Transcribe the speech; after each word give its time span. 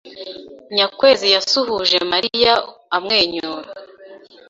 Nyakwezi 0.75 1.25
yasuhuje 1.35 1.97
Mariya 2.11 2.53
amwenyura. 2.95 3.69